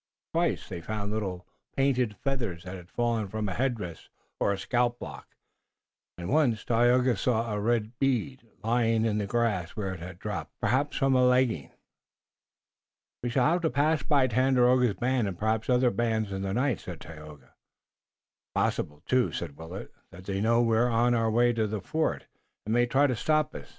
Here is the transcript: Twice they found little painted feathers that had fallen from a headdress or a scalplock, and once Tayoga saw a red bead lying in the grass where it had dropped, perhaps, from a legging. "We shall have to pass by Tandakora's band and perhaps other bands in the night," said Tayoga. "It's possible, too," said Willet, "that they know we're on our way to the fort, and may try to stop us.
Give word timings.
Twice 0.33 0.67
they 0.67 0.81
found 0.81 1.11
little 1.11 1.45
painted 1.77 2.15
feathers 2.23 2.63
that 2.63 2.75
had 2.75 2.89
fallen 2.89 3.27
from 3.27 3.47
a 3.47 3.53
headdress 3.53 4.09
or 4.39 4.51
a 4.51 4.57
scalplock, 4.57 5.27
and 6.17 6.27
once 6.29 6.65
Tayoga 6.65 7.15
saw 7.15 7.53
a 7.53 7.59
red 7.59 7.99
bead 7.99 8.49
lying 8.63 9.05
in 9.05 9.19
the 9.19 9.27
grass 9.27 9.75
where 9.75 9.93
it 9.93 9.99
had 9.99 10.17
dropped, 10.17 10.59
perhaps, 10.59 10.97
from 10.97 11.13
a 11.15 11.23
legging. 11.23 11.71
"We 13.21 13.29
shall 13.29 13.45
have 13.45 13.61
to 13.61 13.69
pass 13.69 14.01
by 14.01 14.25
Tandakora's 14.25 14.95
band 14.95 15.27
and 15.27 15.37
perhaps 15.37 15.69
other 15.69 15.91
bands 15.91 16.31
in 16.31 16.41
the 16.41 16.53
night," 16.55 16.79
said 16.79 16.99
Tayoga. 16.99 17.49
"It's 17.53 18.53
possible, 18.55 19.03
too," 19.05 19.31
said 19.31 19.55
Willet, 19.55 19.93
"that 20.09 20.23
they 20.25 20.41
know 20.41 20.63
we're 20.63 20.89
on 20.89 21.13
our 21.13 21.29
way 21.29 21.53
to 21.53 21.67
the 21.67 21.79
fort, 21.79 22.25
and 22.65 22.73
may 22.73 22.87
try 22.87 23.05
to 23.05 23.15
stop 23.15 23.53
us. 23.53 23.69